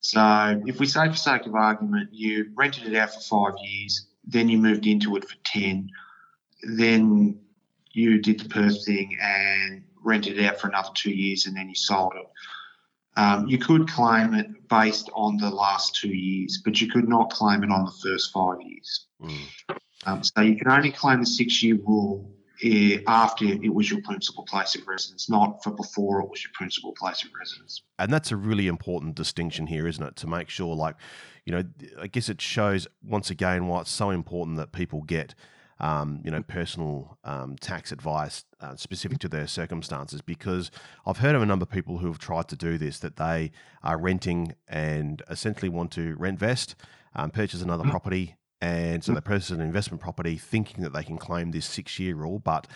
So 0.00 0.62
if 0.66 0.78
we 0.78 0.86
say, 0.86 1.08
for 1.08 1.16
sake 1.16 1.46
of 1.46 1.54
argument, 1.54 2.10
you 2.12 2.50
rented 2.56 2.92
it 2.92 2.96
out 2.96 3.14
for 3.14 3.20
five 3.20 3.58
years, 3.62 4.06
then 4.28 4.48
you 4.48 4.58
moved 4.58 4.86
into 4.86 5.16
it 5.16 5.28
for 5.28 5.36
10, 5.44 5.90
then 6.76 7.40
you 7.92 8.20
did 8.20 8.38
the 8.38 8.48
Perth 8.48 8.84
thing 8.84 9.18
and 9.20 9.82
rented 10.04 10.38
it 10.38 10.44
out 10.44 10.60
for 10.60 10.68
another 10.68 10.90
two 10.94 11.10
years 11.10 11.46
and 11.46 11.56
then 11.56 11.68
you 11.68 11.74
sold 11.74 12.12
it. 12.14 12.26
Um, 13.16 13.48
you 13.48 13.58
could 13.58 13.88
claim 13.88 14.34
it 14.34 14.68
based 14.68 15.10
on 15.14 15.38
the 15.38 15.50
last 15.50 15.96
two 15.96 16.14
years, 16.14 16.62
but 16.64 16.80
you 16.80 16.88
could 16.88 17.08
not 17.08 17.30
claim 17.30 17.64
it 17.64 17.70
on 17.70 17.84
the 17.84 17.92
first 18.02 18.32
five 18.32 18.58
years. 18.62 19.06
Mm. 19.20 19.78
Um, 20.06 20.22
so 20.22 20.42
you 20.42 20.56
can 20.56 20.70
only 20.70 20.92
claim 20.92 21.20
the 21.20 21.26
six 21.26 21.62
year 21.62 21.76
rule 21.76 22.30
after 23.06 23.44
it 23.44 23.72
was 23.72 23.90
your 23.90 24.00
principal 24.02 24.44
place 24.44 24.74
of 24.74 24.86
residence, 24.86 25.30
not 25.30 25.62
for 25.62 25.70
before 25.70 26.20
it 26.20 26.28
was 26.28 26.42
your 26.42 26.52
principal 26.54 26.92
place 26.92 27.24
of 27.24 27.30
residence. 27.38 27.82
And 27.98 28.12
that's 28.12 28.32
a 28.32 28.36
really 28.36 28.66
important 28.66 29.14
distinction 29.14 29.66
here, 29.66 29.86
isn't 29.86 30.02
it? 30.02 30.16
To 30.16 30.26
make 30.26 30.48
sure, 30.48 30.74
like, 30.74 30.96
you 31.44 31.52
know, 31.52 31.64
I 32.00 32.06
guess 32.06 32.28
it 32.28 32.40
shows 32.40 32.86
once 33.02 33.30
again 33.30 33.68
why 33.68 33.82
it's 33.82 33.90
so 33.90 34.10
important 34.10 34.56
that 34.56 34.72
people 34.72 35.02
get 35.02 35.34
um, 35.80 36.20
you 36.24 36.30
know, 36.30 36.42
personal 36.42 37.18
um, 37.24 37.56
tax 37.56 37.92
advice 37.92 38.44
uh, 38.60 38.74
specific 38.76 39.18
to 39.20 39.28
their 39.28 39.46
circumstances 39.46 40.20
because 40.20 40.70
I've 41.06 41.18
heard 41.18 41.34
of 41.34 41.42
a 41.42 41.46
number 41.46 41.62
of 41.62 41.70
people 41.70 41.98
who 41.98 42.08
have 42.08 42.18
tried 42.18 42.48
to 42.48 42.56
do 42.56 42.78
this 42.78 42.98
that 43.00 43.16
they 43.16 43.52
are 43.82 43.96
renting 43.96 44.54
and 44.66 45.22
essentially 45.30 45.68
want 45.68 45.92
to 45.92 46.16
rent 46.16 46.38
vest, 46.38 46.74
um, 47.14 47.30
purchase 47.30 47.62
another 47.62 47.84
mm. 47.84 47.90
property, 47.90 48.34
and 48.60 49.04
so 49.04 49.12
they 49.12 49.20
purchase 49.20 49.50
an 49.50 49.60
investment 49.60 50.00
property 50.00 50.36
thinking 50.36 50.82
that 50.82 50.92
they 50.92 51.04
can 51.04 51.18
claim 51.18 51.50
this 51.50 51.66
six 51.66 51.98
year 51.98 52.14
rule, 52.14 52.38
but 52.38 52.66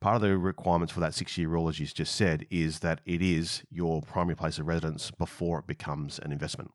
part 0.00 0.16
of 0.16 0.22
the 0.22 0.36
requirements 0.36 0.92
for 0.92 1.00
that 1.00 1.14
six 1.14 1.36
year 1.36 1.48
rule, 1.48 1.68
as 1.68 1.80
you 1.80 1.86
just 1.86 2.14
said, 2.14 2.46
is 2.50 2.80
that 2.80 3.00
it 3.04 3.22
is 3.22 3.62
your 3.70 4.02
primary 4.02 4.36
place 4.36 4.58
of 4.58 4.66
residence 4.66 5.10
before 5.10 5.58
it 5.60 5.66
becomes 5.66 6.18
an 6.20 6.30
investment. 6.30 6.70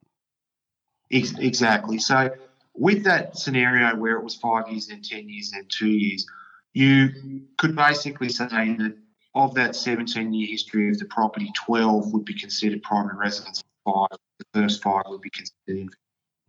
Exactly. 1.12 1.98
So 1.98 2.30
with 2.74 3.04
that 3.04 3.38
scenario 3.38 3.96
where 3.96 4.18
it 4.18 4.24
was 4.24 4.36
five 4.36 4.70
years, 4.70 4.88
then 4.88 5.02
10 5.02 5.30
years, 5.30 5.52
then 5.52 5.66
two 5.70 5.90
years, 5.90 6.26
you 6.74 7.46
could 7.58 7.76
basically 7.76 8.30
say 8.30 8.48
that 8.48 8.96
of 9.36 9.54
that 9.56 9.76
17 9.76 10.34
year 10.34 10.48
history 10.48 10.90
of 10.90 11.00
the 11.00 11.06
property, 11.06 11.52
12 11.56 12.14
would 12.14 12.26
be 12.26 12.34
considered 12.34 12.82
primary 12.84 13.18
residence, 13.18 13.64
five, 13.86 14.08
the 14.40 14.46
first 14.54 14.82
five 14.82 15.04
would 15.08 15.22
be 15.22 15.30
considered. 15.30 15.96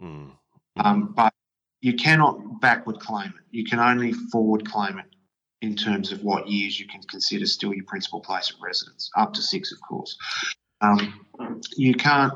Mm. 0.00 0.30
Um, 0.76 1.12
but 1.14 1.32
you 1.80 1.94
cannot 1.94 2.60
backward 2.60 3.00
claim 3.00 3.28
it. 3.28 3.44
You 3.50 3.64
can 3.64 3.78
only 3.78 4.12
forward 4.12 4.68
claim 4.68 4.98
it 4.98 5.06
in 5.62 5.76
terms 5.76 6.12
of 6.12 6.22
what 6.22 6.48
years 6.48 6.80
you 6.80 6.86
can 6.86 7.02
consider 7.02 7.46
still 7.46 7.74
your 7.74 7.84
principal 7.84 8.20
place 8.20 8.50
of 8.50 8.56
residence, 8.62 9.10
up 9.16 9.32
to 9.34 9.42
six, 9.42 9.72
of 9.72 9.80
course. 9.80 10.16
Um, 10.80 11.26
you 11.76 11.94
can't 11.94 12.32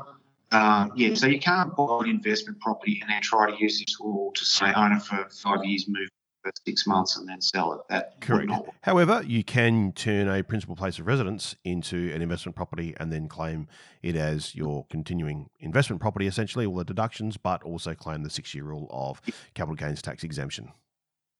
um, 0.51 0.91
yeah, 0.95 1.15
so 1.15 1.27
you 1.27 1.39
can't 1.39 1.75
buy 1.75 2.01
an 2.01 2.09
investment 2.09 2.59
property 2.61 2.99
and 3.01 3.09
then 3.09 3.21
try 3.21 3.49
to 3.49 3.57
use 3.57 3.79
this 3.79 3.99
rule 3.99 4.31
to 4.35 4.45
say 4.45 4.71
own 4.73 4.93
it 4.93 5.01
for 5.01 5.27
five 5.29 5.65
years, 5.65 5.85
move 5.87 6.07
for 6.45 6.51
six 6.65 6.85
months, 6.85 7.17
and 7.17 7.27
then 7.27 7.41
sell 7.41 7.73
it. 7.73 7.81
That 7.89 8.21
correct. 8.21 8.51
However, 8.81 9.23
you 9.25 9.43
can 9.43 9.91
turn 9.93 10.29
a 10.29 10.43
principal 10.43 10.75
place 10.75 10.99
of 10.99 11.07
residence 11.07 11.55
into 11.63 12.11
an 12.13 12.21
investment 12.21 12.55
property 12.55 12.93
and 12.99 13.11
then 13.11 13.27
claim 13.27 13.67
it 14.03 14.15
as 14.15 14.53
your 14.53 14.85
continuing 14.89 15.49
investment 15.59 16.01
property, 16.01 16.27
essentially 16.27 16.65
all 16.65 16.75
the 16.75 16.83
deductions, 16.83 17.35
but 17.35 17.63
also 17.63 17.95
claim 17.95 18.21
the 18.21 18.29
six-year 18.29 18.63
rule 18.63 18.87
of 18.91 19.21
capital 19.55 19.75
gains 19.75 20.01
tax 20.01 20.23
exemption. 20.23 20.71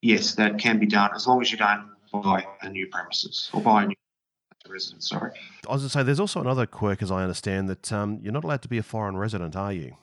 Yes, 0.02 0.34
that 0.36 0.58
can 0.58 0.80
be 0.80 0.88
done 0.88 1.12
as 1.14 1.28
long 1.28 1.42
as 1.42 1.52
you 1.52 1.58
don't 1.58 1.90
buy 2.12 2.46
a 2.62 2.70
new 2.70 2.88
premises 2.88 3.50
or 3.54 3.62
buy 3.62 3.84
a 3.84 3.88
new 3.88 3.96
residents. 4.68 5.10
Sorry. 5.10 5.32
I 5.68 5.74
was 5.74 5.82
going 5.82 5.90
to 5.90 5.90
say, 5.90 6.04
there's 6.04 6.20
also 6.20 6.42
another 6.42 6.66
quirk, 6.66 7.04
as 7.04 7.12
I 7.12 7.22
understand, 7.22 7.70
that 7.70 7.94
um, 7.94 8.20
you're 8.24 8.34
not 8.34 8.44
allowed 8.44 8.64
to 8.64 8.68
be 8.68 8.80
a 8.80 8.84
foreign 8.84 9.18
resident, 9.18 9.56
are 9.56 9.72
you? 9.72 9.96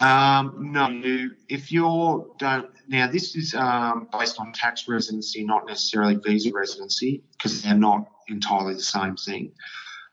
Um, 0.00 0.72
no, 0.72 1.28
if 1.48 1.72
you're 1.72 2.26
don't 2.38 2.70
now 2.86 3.10
this 3.10 3.34
is 3.34 3.54
um, 3.54 4.08
based 4.12 4.38
on 4.38 4.52
tax 4.52 4.86
residency, 4.86 5.44
not 5.44 5.66
necessarily 5.66 6.14
visa 6.14 6.52
residency, 6.52 7.24
because 7.32 7.62
they're 7.62 7.74
not 7.74 8.08
entirely 8.28 8.74
the 8.74 8.82
same 8.82 9.16
thing. 9.16 9.52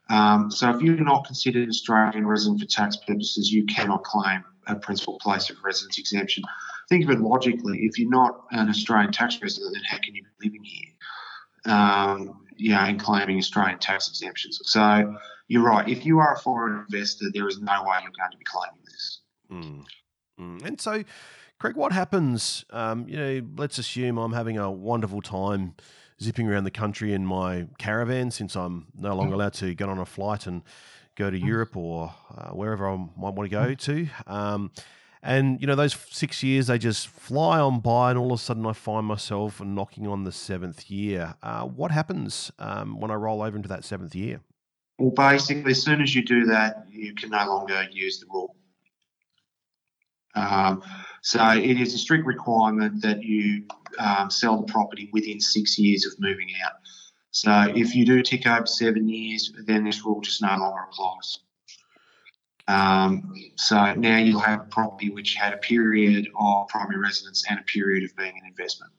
Um, 0.10 0.52
so 0.52 0.70
if 0.70 0.82
you're 0.82 0.98
not 0.98 1.26
considered 1.26 1.64
an 1.64 1.70
Australian 1.70 2.28
resident 2.28 2.62
for 2.62 2.68
tax 2.68 2.98
purposes, 2.98 3.52
you 3.52 3.66
cannot 3.66 4.04
claim 4.04 4.44
a 4.68 4.76
principal 4.76 5.20
place 5.20 5.50
of 5.50 5.58
residence 5.64 6.00
exemption. 6.00 6.44
Think 6.90 7.04
of 7.06 7.12
it 7.12 7.20
logically. 7.20 7.80
If 7.82 7.98
you're 7.98 8.10
not 8.10 8.46
an 8.52 8.70
Australian 8.70 9.12
tax 9.12 9.40
resident, 9.42 9.74
then 9.74 9.84
how 9.88 9.98
can 9.98 10.16
you 10.16 10.24
be 10.24 10.48
living 10.48 10.64
here? 10.64 11.74
Um, 11.74 12.46
you 12.58 12.74
and 12.74 13.00
claiming 13.00 13.38
Australian 13.38 13.80
tax 13.80 14.08
exemptions. 14.08 14.60
So 14.64 15.16
you're 15.48 15.64
right. 15.64 15.88
If 15.88 16.06
you 16.06 16.20
are 16.20 16.36
a 16.36 16.40
foreign 16.40 16.86
investor, 16.90 17.26
there 17.34 17.48
is 17.48 17.60
no 17.60 17.84
way 17.84 17.98
you're 18.02 18.12
going 18.18 18.32
to 18.32 18.38
be 18.38 18.46
claiming 18.46 18.80
this. 18.86 19.22
Mm. 19.52 19.84
Mm. 20.40 20.66
And 20.66 20.82
so, 20.82 21.04
Craig, 21.60 21.76
what 21.76 21.92
happens? 21.92 22.66
Um, 22.72 23.08
you 23.08 23.18
know, 23.18 23.42
let's 23.58 23.78
assume 23.78 24.18
I'm 24.18 24.34
having 24.34 24.58
a 24.58 24.72
wonderful 24.72 25.22
time 25.22 25.76
zipping 26.22 26.48
around 26.48 26.64
the 26.64 26.72
country 26.72 27.14
in 27.14 27.26
my 27.26 27.68
caravan 27.78 28.32
since 28.32 28.56
I'm 28.56 28.88
no 28.98 29.16
longer 29.16 29.34
allowed 29.36 29.54
to 29.56 29.74
get 29.74 29.90
on 29.90 30.00
a 30.00 30.06
flight 30.06 30.48
and 30.48 30.64
go 31.16 31.30
to 31.30 31.38
Europe 31.38 31.76
or 31.76 32.14
uh, 32.38 32.50
wherever 32.50 32.90
I 32.90 32.96
might 32.96 33.34
want 33.34 33.50
to 33.50 33.56
go 33.56 33.74
to. 33.74 34.08
Um, 34.28 34.72
and, 35.24 35.60
you 35.60 35.66
know, 35.66 35.76
those 35.76 35.98
six 36.12 36.44
years, 36.44 36.68
they 36.68 36.78
just 36.78 37.08
fly 37.08 37.60
on 37.60 37.80
by, 37.80 38.12
and 38.12 38.20
all 38.20 38.32
of 38.32 38.40
a 38.40 38.44
sudden 38.44 38.66
I 38.66 38.74
find 38.74 39.08
myself 39.08 39.60
knocking 39.60 40.08
on 40.08 40.24
the 40.24 40.32
seventh 40.32 40.92
year. 40.92 41.34
Uh, 41.42 41.64
what 41.64 41.92
happens 41.92 42.52
um, 42.60 43.00
when 43.00 43.10
I 43.10 43.16
roll 43.16 43.42
over 43.42 43.58
into 43.58 43.70
that 43.70 43.84
seventh 43.84 44.14
year? 44.14 44.42
Well, 45.00 45.12
basically, 45.12 45.72
as 45.72 45.82
soon 45.82 46.02
as 46.02 46.14
you 46.14 46.24
do 46.24 46.46
that, 46.46 46.86
you 46.92 47.16
can 47.16 47.32
no 47.32 47.46
longer 47.48 47.88
use 47.92 48.20
the 48.20 48.28
rule. 48.32 48.56
Um, 50.36 50.84
so 51.22 51.50
it 51.52 51.80
is 51.80 51.94
a 51.94 51.98
strict 51.98 52.26
requirement 52.26 53.02
that 53.02 53.24
you 53.24 53.64
um, 54.00 54.30
sell 54.30 54.62
the 54.62 54.72
property 54.72 55.10
within 55.12 55.40
six 55.40 55.80
years 55.80 56.06
of 56.06 56.14
moving 56.20 56.50
out. 56.64 56.74
So 57.32 57.74
if 57.76 57.96
you 57.96 58.06
do 58.06 58.22
tick 58.22 58.46
over 58.48 58.66
seven 58.66 59.10
years, 59.10 59.52
then 59.66 59.84
this 59.84 60.06
rule 60.06 60.22
just 60.22 60.42
no 60.42 60.50
longer 60.50 60.82
applies. 60.90 61.40
Um, 62.68 63.34
so 63.56 63.94
now 63.94 64.18
you'll 64.18 64.40
have 64.40 64.62
a 64.62 64.66
property 64.66 65.10
which 65.10 65.36
had 65.36 65.54
a 65.54 65.58
period 65.58 66.28
of 66.40 66.68
primary 66.68 66.98
residence 67.00 67.44
and 67.50 67.60
a 67.60 67.64
period 67.64 68.04
of 68.04 68.16
being 68.16 68.34
an 68.42 68.48
investment. 68.48 68.92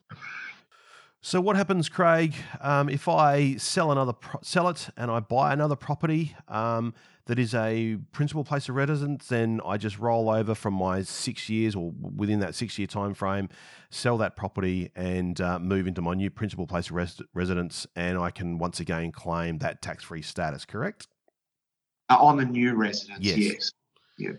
So 1.21 1.41
what 1.41 1.57
happens, 1.57 1.89
Craig, 1.89 2.35
um, 2.61 2.89
if 2.89 3.09
I 3.09 3.57
sell 3.57 3.91
another 3.91 4.13
pro- 4.13 4.41
sell 4.43 4.69
it 4.69 4.89
and 4.97 5.11
I 5.11 5.19
buy 5.19 5.53
another 5.53 5.75
property 5.75 6.37
um, 6.47 6.95
that 7.27 7.39
is 7.39 7.55
a 7.55 7.99
principal 8.13 8.45
place 8.45 8.69
of 8.69 8.75
residence? 8.75 9.27
Then 9.29 9.61
I 9.65 9.77
just 9.77 9.99
roll 9.99 10.31
over 10.31 10.55
from 10.55 10.75
my 10.75 11.03
six 11.03 11.49
years 11.49 11.75
or 11.75 11.93
within 12.01 12.41
that 12.41 12.55
six 12.55 12.79
year 12.79 12.87
time 12.87 13.15
frame, 13.15 13.49
sell 13.91 14.17
that 14.19 14.37
property 14.37 14.91
and 14.97 15.41
uh, 15.41 15.59
move 15.59 15.87
into 15.87 16.03
my 16.03 16.15
new 16.15 16.31
principal 16.31 16.67
place 16.67 16.89
of 16.91 16.97
res- 16.97 17.23
residence, 17.35 17.87
and 17.95 18.19
I 18.19 18.31
can 18.31 18.59
once 18.59 18.81
again 18.81 19.13
claim 19.13 19.59
that 19.59 19.83
tax 19.83 20.05
free 20.05 20.23
status. 20.23 20.65
Correct? 20.65 21.09
Uh, 22.09 22.19
on 22.21 22.37
the 22.37 22.45
new 22.45 22.75
residence, 22.75 23.19
yes. 23.21 23.39
yes. 23.39 23.73
Yeah. 24.19 24.33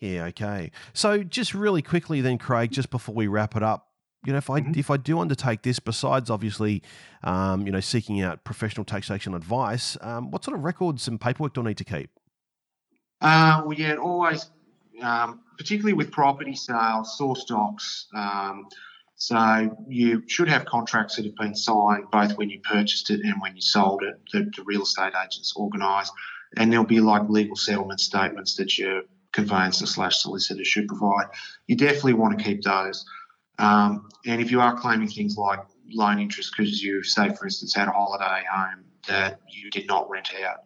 Yeah, 0.00 0.24
okay. 0.26 0.70
So 0.92 1.22
just 1.22 1.54
really 1.54 1.80
quickly 1.80 2.20
then, 2.20 2.36
Craig, 2.36 2.70
just 2.70 2.90
before 2.90 3.14
we 3.14 3.26
wrap 3.26 3.56
it 3.56 3.62
up, 3.62 3.88
you 4.26 4.32
know, 4.32 4.38
if 4.38 4.50
I 4.50 4.60
mm-hmm. 4.60 4.78
if 4.78 4.90
I 4.90 4.96
do 4.96 5.18
undertake 5.18 5.62
this, 5.62 5.78
besides 5.78 6.30
obviously, 6.30 6.82
um, 7.22 7.66
you 7.66 7.72
know, 7.72 7.80
seeking 7.80 8.20
out 8.20 8.44
professional 8.44 8.84
taxation 8.84 9.34
advice, 9.34 9.96
um, 10.00 10.30
what 10.30 10.44
sort 10.44 10.56
of 10.56 10.64
records 10.64 11.06
and 11.08 11.20
paperwork 11.20 11.54
do 11.54 11.60
I 11.62 11.64
need 11.68 11.78
to 11.78 11.84
keep? 11.84 12.10
Uh, 13.24 13.62
well, 13.64 13.72
yeah, 13.78 13.94
always, 13.94 14.50
um, 15.00 15.40
particularly 15.56 15.94
with 15.94 16.12
property 16.12 16.54
sales, 16.54 17.16
source 17.16 17.44
docs. 17.46 18.06
Um, 18.14 18.68
so 19.16 19.74
you 19.88 20.22
should 20.26 20.48
have 20.48 20.66
contracts 20.66 21.16
that 21.16 21.24
have 21.24 21.34
been 21.36 21.54
signed 21.54 22.10
both 22.12 22.36
when 22.36 22.50
you 22.50 22.60
purchased 22.60 23.08
it 23.08 23.20
and 23.24 23.40
when 23.40 23.56
you 23.56 23.62
sold 23.62 24.02
it. 24.02 24.20
The, 24.30 24.50
the 24.54 24.62
real 24.64 24.82
estate 24.82 25.14
agents 25.18 25.54
organise. 25.56 26.10
and 26.58 26.70
there'll 26.70 26.84
be 26.84 27.00
like 27.00 27.28
legal 27.30 27.56
settlement 27.56 28.00
statements 28.00 28.56
that 28.56 28.76
your 28.76 29.02
conveyancer 29.32 29.86
slash 29.86 30.18
solicitor 30.18 30.64
should 30.64 30.86
provide. 30.86 31.26
You 31.66 31.76
definitely 31.76 32.14
want 32.14 32.38
to 32.38 32.44
keep 32.44 32.62
those. 32.62 33.06
Um, 33.58 34.08
and 34.26 34.40
if 34.42 34.50
you 34.50 34.60
are 34.60 34.78
claiming 34.78 35.08
things 35.08 35.36
like 35.38 35.60
loan 35.90 36.18
interest 36.18 36.52
because 36.56 36.82
you, 36.82 37.02
say, 37.02 37.34
for 37.34 37.46
instance, 37.46 37.74
had 37.74 37.88
a 37.88 37.92
holiday 37.92 38.42
home 38.52 38.84
that 39.08 39.40
you 39.48 39.70
did 39.70 39.86
not 39.86 40.10
rent 40.10 40.30
out, 40.44 40.64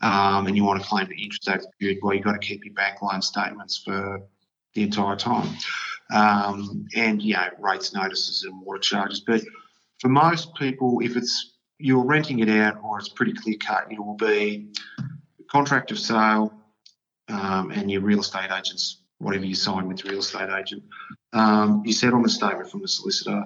um, 0.00 0.46
and 0.46 0.56
you 0.56 0.64
want 0.64 0.80
to 0.82 0.88
claim 0.88 1.08
the 1.08 1.22
interest 1.22 1.48
over 1.48 1.62
period, 1.78 1.98
well, 2.02 2.14
you've 2.14 2.24
got 2.24 2.32
to 2.32 2.46
keep 2.46 2.64
your 2.64 2.74
bank 2.74 3.02
loan 3.02 3.22
statements 3.22 3.82
for 3.84 4.20
the 4.74 4.82
entire 4.82 5.16
time. 5.16 5.48
Um, 6.10 6.86
and, 6.96 7.20
you 7.20 7.34
know, 7.34 7.48
rates 7.58 7.92
notices 7.92 8.44
and 8.44 8.60
water 8.62 8.78
charges. 8.78 9.20
But 9.20 9.42
for 9.98 10.08
most 10.08 10.54
people, 10.54 11.00
if 11.02 11.16
it's 11.16 11.54
you're 11.78 12.04
renting 12.04 12.40
it 12.40 12.48
out 12.48 12.78
or 12.82 12.98
it's 12.98 13.08
pretty 13.08 13.32
clear 13.32 13.56
cut, 13.58 13.86
it 13.90 13.98
will 13.98 14.16
be 14.16 14.72
contract 15.50 15.90
of 15.90 15.98
sale 15.98 16.52
um, 17.28 17.70
and 17.70 17.90
your 17.90 18.00
real 18.00 18.20
estate 18.20 18.50
agents, 18.50 19.02
whatever 19.18 19.44
you 19.44 19.54
sign 19.54 19.86
with 19.86 19.98
the 19.98 20.10
real 20.10 20.20
estate 20.20 20.50
agent. 20.50 20.82
Um, 21.32 21.82
your 21.84 21.92
settlement 21.92 22.32
statement 22.32 22.70
from 22.70 22.82
the 22.82 22.88
solicitor, 22.88 23.44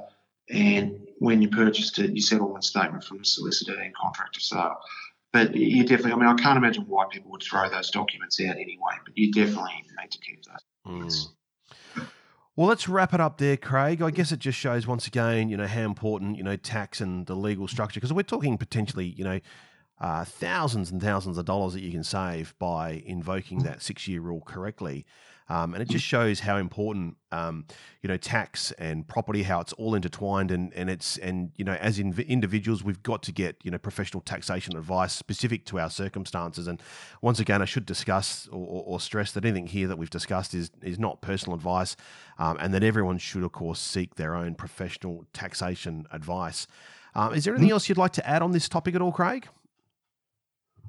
and 0.51 1.07
when 1.19 1.43
you 1.43 1.49
purchased 1.49 1.99
it, 1.99 2.11
your 2.11 2.23
settlement 2.23 2.65
statement 2.65 3.05
from 3.05 3.19
the 3.19 3.25
solicitor 3.25 3.79
and 3.79 3.95
contract 3.95 4.37
of 4.37 4.43
sale. 4.43 4.77
But 5.33 5.55
you 5.55 5.83
definitely, 5.85 6.13
I 6.13 6.17
mean, 6.17 6.29
I 6.29 6.35
can't 6.35 6.59
imagine 6.59 6.85
why 6.87 7.07
people 7.11 7.31
would 7.31 7.43
throw 7.43 7.69
those 7.71 7.91
documents 7.91 8.39
out 8.41 8.57
anyway, 8.57 8.95
but 9.05 9.17
you 9.17 9.33
definitely 9.33 9.73
need 9.99 10.11
to 10.11 10.19
keep 10.19 10.43
those. 10.45 11.33
Mm. 11.97 12.07
Well, 12.55 12.69
let's 12.69 12.87
wrap 12.87 13.15
it 13.15 13.21
up 13.21 13.39
there, 13.39 13.57
Craig. 13.57 14.03
I 14.03 14.11
guess 14.11 14.31
it 14.31 14.39
just 14.39 14.59
shows 14.59 14.87
once 14.87 15.07
again, 15.07 15.49
you 15.49 15.57
know, 15.57 15.67
how 15.67 15.83
important 15.83 16.37
you 16.37 16.43
know 16.43 16.57
tax 16.57 17.01
and 17.01 17.27
the 17.27 17.35
legal 17.35 17.67
structure 17.67 17.99
because 17.99 18.13
we're 18.13 18.23
talking 18.25 18.59
potentially, 18.59 19.07
you 19.07 19.25
know, 19.25 19.41
uh, 20.03 20.25
thousands 20.25 20.91
and 20.91 21.01
thousands 21.01 21.39
of 21.39 21.47
dollars 21.47 21.73
that 21.73 21.81
you 21.81 21.91
can 21.91 22.05
save 22.05 22.55
by 22.59 23.03
invoking 23.07 23.63
that 23.63 23.81
six-year 23.81 24.21
rule 24.21 24.43
correctly. 24.43 25.07
Um, 25.53 25.75
and 25.75 25.83
it 25.83 25.89
just 25.91 26.07
shows 26.07 26.41
how 26.41 26.57
important, 26.57 27.19
um, 27.31 27.67
you 28.01 28.09
know, 28.09 28.17
tax 28.17 28.73
and 28.79 29.07
property, 29.07 29.43
how 29.43 29.61
it's 29.61 29.75
all 29.75 29.95
intertwined, 29.95 30.51
and 30.51 30.73
and 30.73 30.89
it's 30.89 31.19
and 31.19 31.53
you 31.57 31.65
know, 31.67 31.75
as 31.75 31.99
in 31.99 32.19
individuals, 32.27 32.83
we've 32.83 33.03
got 33.03 33.23
to 33.25 33.33
get 33.33 33.57
you 33.63 33.71
know 33.71 33.77
professional 33.77 34.23
taxation 34.23 34.75
advice 34.79 35.13
specific 35.13 35.67
to 35.67 35.79
our 35.79 35.91
circumstances. 35.91 36.69
And 36.69 36.83
once 37.21 37.39
again, 37.39 37.61
I 37.61 37.67
should 37.67 37.85
discuss 37.85 38.49
or, 38.51 38.83
or 38.87 38.99
stress 38.99 39.33
that 39.33 39.45
anything 39.45 39.67
here 39.67 39.89
that 39.89 39.99
we've 39.99 40.09
discussed 40.09 40.55
is 40.55 40.71
is 40.81 40.99
not 40.99 41.21
personal 41.21 41.55
advice, 41.55 41.97
um, 42.39 42.57
and 42.59 42.73
that 42.73 42.83
everyone 42.83 43.19
should, 43.19 43.43
of 43.43 43.53
course, 43.53 43.79
seek 43.79 44.15
their 44.15 44.35
own 44.35 44.55
professional 44.55 45.27
taxation 45.35 46.07
advice. 46.13 46.67
Um, 47.15 47.35
is 47.35 47.45
there 47.45 47.53
anything 47.53 47.73
else 47.73 47.91
you'd 47.91 47.99
like 47.99 48.13
to 48.13 48.27
add 48.27 48.41
on 48.41 48.53
this 48.53 48.71
topic 48.71 48.95
at 48.95 49.03
all, 49.03 49.13
Craig? 49.13 49.47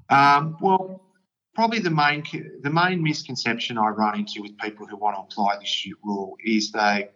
Um, 0.10 0.56
well, 0.62 1.02
probably 1.56 1.80
the 1.80 1.92
main 1.92 2.24
the 2.62 2.70
main 2.70 3.04
misconception 3.04 3.78
I 3.78 3.90
run 3.90 4.20
into 4.20 4.42
with 4.42 4.58
people 4.58 4.86
who 4.88 4.98
want 4.98 5.16
to 5.16 5.22
apply 5.22 5.58
this 5.60 5.88
rule 6.04 6.36
is 6.44 6.72
they 6.72 7.10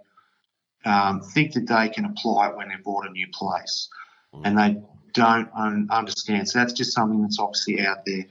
um, 0.86 1.22
think 1.22 1.54
that 1.54 1.68
they 1.68 1.90
can 1.90 2.06
apply 2.06 2.50
it 2.50 2.56
when 2.56 2.70
they've 2.70 2.84
bought 2.84 3.08
a 3.08 3.12
new 3.12 3.28
place, 3.34 3.90
mm. 4.34 4.42
and 4.46 4.58
they 4.58 4.82
don't 5.14 5.50
un- 5.56 5.88
understand. 5.92 6.48
So 6.48 6.60
that's 6.60 6.74
just 6.74 6.94
something 6.94 7.22
that's 7.22 7.40
obviously 7.40 7.86
out 7.86 8.06
there, 8.06 8.26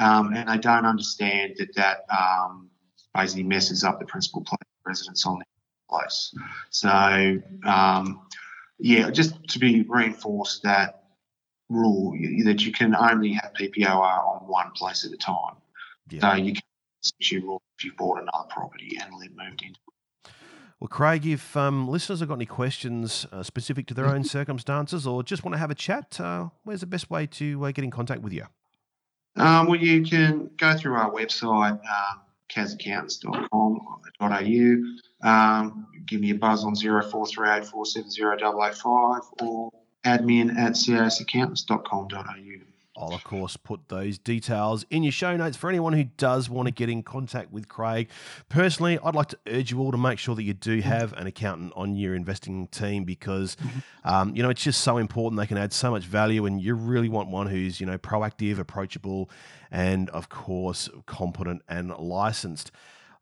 um, 0.00 0.34
and 0.34 0.48
they 0.48 0.58
don't 0.58 0.86
understand 0.86 1.54
that 1.58 1.74
that 1.76 2.04
um, 2.10 2.68
basically 3.14 3.44
messes 3.44 3.84
up 3.84 3.98
the 4.00 4.06
principal 4.06 4.42
place 4.42 4.58
residence 4.84 5.24
on 5.26 5.38
the 5.38 5.44
place. 5.88 6.34
So 6.70 7.40
um, 7.64 8.22
yeah, 8.78 9.10
just 9.10 9.48
to 9.50 9.58
be 9.58 9.84
reinforced 9.88 10.64
that 10.64 11.01
rule 11.72 12.12
that 12.44 12.64
you 12.64 12.72
can 12.72 12.94
only 12.94 13.32
have 13.32 13.52
PPOR 13.58 13.96
on 13.96 14.46
one 14.46 14.70
place 14.72 15.04
at 15.04 15.12
a 15.12 15.16
time. 15.16 15.56
Yeah. 16.10 16.20
So 16.20 16.36
you 16.36 16.52
can 16.52 16.62
switch 17.00 17.42
rule 17.42 17.62
if 17.78 17.84
you've 17.84 17.96
bought 17.96 18.20
another 18.20 18.48
property 18.50 18.98
and 19.00 19.10
moved 19.12 19.62
into 19.62 19.78
well, 20.82 20.88
Craig, 20.88 21.24
if 21.24 21.56
um, 21.56 21.86
listeners 21.86 22.18
have 22.18 22.28
got 22.28 22.34
any 22.34 22.44
questions 22.44 23.24
uh, 23.30 23.44
specific 23.44 23.86
to 23.86 23.94
their 23.94 24.06
own 24.06 24.24
circumstances 24.38 25.06
or 25.06 25.22
just 25.22 25.44
want 25.44 25.54
to 25.54 25.60
have 25.60 25.70
a 25.70 25.76
chat, 25.76 26.18
uh, 26.18 26.48
where's 26.64 26.80
the 26.80 26.86
best 26.86 27.08
way 27.08 27.24
to 27.24 27.64
uh, 27.64 27.70
get 27.70 27.84
in 27.84 27.92
contact 27.92 28.20
with 28.20 28.32
you? 28.32 28.46
Um, 29.36 29.68
well, 29.68 29.78
you 29.78 30.02
can 30.02 30.50
go 30.56 30.76
through 30.76 30.94
our 30.94 31.12
website, 31.12 31.78
um, 31.78 32.22
casaccountants.com.au. 32.50 35.28
Um, 35.28 35.86
give 36.04 36.20
me 36.20 36.30
a 36.30 36.34
buzz 36.34 36.64
on 36.64 36.74
0438 36.74 37.70
or 39.40 39.70
admin 40.04 40.56
at 40.56 40.72
casaccountants.com.au. 40.72 42.66
I'll, 42.94 43.14
of 43.14 43.24
course, 43.24 43.56
put 43.56 43.88
those 43.88 44.18
details 44.18 44.84
in 44.90 45.02
your 45.02 45.12
show 45.12 45.34
notes 45.36 45.56
for 45.56 45.70
anyone 45.70 45.94
who 45.94 46.04
does 46.04 46.50
want 46.50 46.66
to 46.66 46.72
get 46.72 46.90
in 46.90 47.02
contact 47.02 47.50
with 47.50 47.66
Craig. 47.66 48.10
Personally, 48.50 48.98
I'd 49.02 49.14
like 49.14 49.28
to 49.28 49.38
urge 49.46 49.70
you 49.70 49.80
all 49.80 49.92
to 49.92 49.98
make 49.98 50.18
sure 50.18 50.34
that 50.34 50.42
you 50.42 50.52
do 50.52 50.80
have 50.80 51.14
an 51.14 51.26
accountant 51.26 51.72
on 51.74 51.96
your 51.96 52.14
investing 52.14 52.66
team 52.68 53.04
because, 53.04 53.56
um, 54.04 54.36
you 54.36 54.42
know, 54.42 54.50
it's 54.50 54.62
just 54.62 54.82
so 54.82 54.98
important. 54.98 55.40
They 55.40 55.46
can 55.46 55.56
add 55.56 55.72
so 55.72 55.90
much 55.90 56.04
value, 56.04 56.44
and 56.44 56.60
you 56.60 56.74
really 56.74 57.08
want 57.08 57.30
one 57.30 57.46
who's, 57.46 57.80
you 57.80 57.86
know, 57.86 57.96
proactive, 57.96 58.58
approachable, 58.58 59.30
and, 59.70 60.10
of 60.10 60.28
course, 60.28 60.90
competent 61.06 61.62
and 61.68 61.96
licensed. 61.96 62.70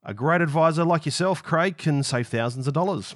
A 0.03 0.15
great 0.15 0.41
advisor 0.41 0.85
like 0.85 1.05
yourself, 1.05 1.45
Craig, 1.45 1.77
can 1.77 2.03
save 2.03 2.27
thousands 2.27 2.66
of 2.66 2.75
dollars. 2.75 3.14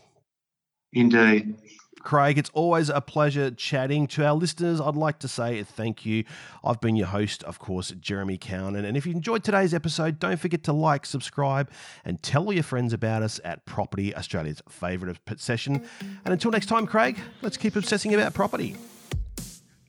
Indeed. 0.92 1.56
Craig. 2.00 2.38
It's 2.38 2.50
always 2.50 2.88
a 2.88 3.00
pleasure 3.00 3.50
chatting 3.50 4.06
to 4.08 4.24
our 4.24 4.34
listeners. 4.34 4.80
I'd 4.80 4.96
like 4.96 5.18
to 5.20 5.28
say 5.28 5.62
thank 5.62 6.04
you. 6.04 6.24
I've 6.62 6.80
been 6.80 6.96
your 6.96 7.06
host, 7.06 7.42
of 7.44 7.58
course, 7.58 7.90
Jeremy 8.00 8.38
Cowan. 8.38 8.76
And 8.76 8.96
if 8.96 9.06
you 9.06 9.12
enjoyed 9.12 9.42
today's 9.44 9.74
episode, 9.74 10.18
don't 10.18 10.38
forget 10.38 10.64
to 10.64 10.72
like, 10.72 11.06
subscribe, 11.06 11.70
and 12.04 12.22
tell 12.22 12.44
all 12.44 12.52
your 12.52 12.62
friends 12.62 12.92
about 12.92 13.22
us 13.22 13.40
at 13.44 13.64
Property 13.66 14.14
Australia's 14.14 14.62
favourite 14.68 15.18
session. 15.36 15.86
And 16.24 16.32
until 16.32 16.50
next 16.50 16.66
time, 16.66 16.86
Craig, 16.86 17.18
let's 17.42 17.56
keep 17.56 17.76
obsessing 17.76 18.14
about 18.14 18.34
property. 18.34 18.76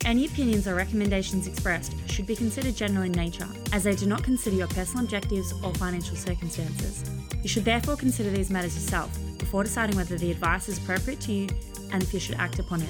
Any 0.05 0.27
opinions 0.27 0.67
or 0.67 0.75
recommendations 0.75 1.47
expressed 1.47 1.93
should 2.09 2.27
be 2.27 2.35
considered 2.35 2.75
general 2.75 3.03
in 3.03 3.11
nature, 3.11 3.47
as 3.73 3.83
they 3.85 3.95
do 3.95 4.05
not 4.05 4.23
consider 4.23 4.55
your 4.55 4.67
personal 4.67 5.03
objectives 5.03 5.51
or 5.63 5.73
financial 5.73 6.15
circumstances. 6.15 7.09
You 7.41 7.49
should 7.49 7.65
therefore 7.65 7.95
consider 7.95 8.29
these 8.29 8.51
matters 8.51 8.75
yourself 8.75 9.17
before 9.37 9.63
deciding 9.63 9.95
whether 9.95 10.17
the 10.17 10.31
advice 10.31 10.69
is 10.69 10.77
appropriate 10.77 11.19
to 11.21 11.31
you 11.31 11.47
and 11.91 12.01
if 12.03 12.13
you 12.13 12.19
should 12.19 12.35
act 12.35 12.59
upon 12.59 12.81
it. 12.81 12.89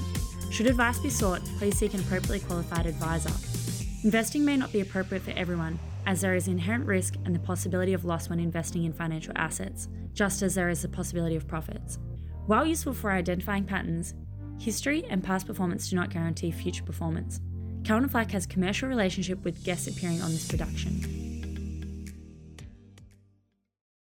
Should 0.51 0.67
advice 0.67 0.99
be 0.99 1.09
sought, 1.09 1.43
please 1.57 1.77
seek 1.77 1.93
an 1.93 1.99
appropriately 2.01 2.39
qualified 2.39 2.85
advisor. 2.85 3.31
Investing 4.03 4.45
may 4.45 4.55
not 4.55 4.71
be 4.71 4.81
appropriate 4.81 5.23
for 5.23 5.31
everyone, 5.31 5.79
as 6.05 6.21
there 6.21 6.35
is 6.35 6.47
inherent 6.47 6.85
risk 6.85 7.15
and 7.25 7.33
the 7.33 7.39
possibility 7.39 7.93
of 7.93 8.05
loss 8.05 8.29
when 8.29 8.39
investing 8.39 8.83
in 8.83 8.93
financial 8.93 9.33
assets, 9.35 9.87
just 10.13 10.41
as 10.41 10.55
there 10.55 10.69
is 10.69 10.81
the 10.81 10.87
possibility 10.87 11.35
of 11.35 11.47
profits. 11.47 11.97
While 12.45 12.65
useful 12.65 12.93
for 12.93 13.11
identifying 13.11 13.65
patterns, 13.65 14.13
history 14.59 15.03
and 15.09 15.23
past 15.23 15.47
performance 15.47 15.89
do 15.89 15.95
not 15.95 16.11
guarantee 16.11 16.51
future 16.51 16.83
performance. 16.83 17.41
Cowan 17.83 18.07
Flack 18.07 18.31
has 18.31 18.45
a 18.45 18.49
commercial 18.49 18.87
relationship 18.87 19.43
with 19.43 19.63
guests 19.63 19.87
appearing 19.87 20.21
on 20.21 20.31
this 20.31 20.47
production. 20.47 21.24